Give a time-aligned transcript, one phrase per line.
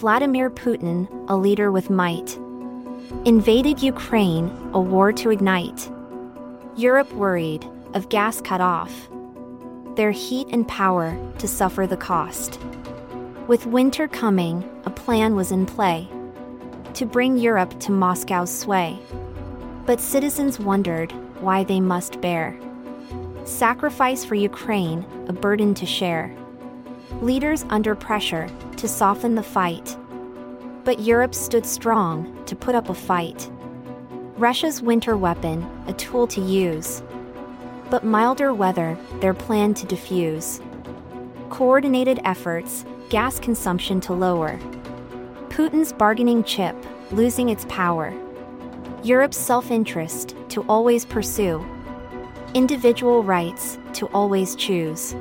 [0.00, 2.38] Vladimir Putin, a leader with might,
[3.26, 5.90] invaded Ukraine, a war to ignite.
[6.74, 9.10] Europe worried, of gas cut off.
[9.96, 12.58] Their heat and power to suffer the cost.
[13.46, 16.08] With winter coming, a plan was in play
[16.94, 18.98] to bring Europe to Moscow's sway.
[19.84, 21.12] But citizens wondered
[21.42, 22.58] why they must bear
[23.44, 26.34] sacrifice for Ukraine, a burden to share.
[27.22, 28.48] Leaders under pressure
[28.78, 29.94] to soften the fight.
[30.84, 33.50] But Europe stood strong to put up a fight.
[34.38, 37.02] Russia's winter weapon, a tool to use.
[37.90, 40.62] But milder weather, their plan to diffuse.
[41.50, 44.58] Coordinated efforts, gas consumption to lower.
[45.50, 46.74] Putin's bargaining chip,
[47.10, 48.14] losing its power.
[49.02, 51.62] Europe's self interest to always pursue.
[52.54, 55.14] Individual rights to always choose.